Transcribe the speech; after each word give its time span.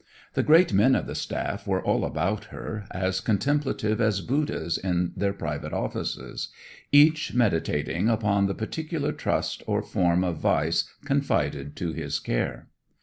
The 0.33 0.41
great 0.41 0.73
men 0.73 0.95
of 0.95 1.05
the 1.05 1.13
staff 1.13 1.67
were 1.67 1.83
all 1.85 2.03
about 2.03 2.45
her, 2.45 2.87
as 2.89 3.19
contemplative 3.19 4.01
as 4.01 4.21
Buddhas 4.21 4.79
in 4.79 5.11
their 5.15 5.31
private 5.31 5.73
offices, 5.73 6.47
each 6.91 7.35
meditating 7.35 8.09
upon 8.09 8.47
the 8.47 8.55
particular 8.55 9.11
trust 9.11 9.61
or 9.67 9.83
form 9.83 10.23
of 10.23 10.37
vice 10.37 10.85
confided 11.05 11.75
to 11.75 11.91
his 11.93 12.19
care. 12.19 12.69